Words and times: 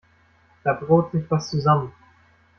Da 0.63 0.73
braut 0.73 1.11
sich 1.11 1.29
was 1.29 1.51
zusammen. 1.51 1.93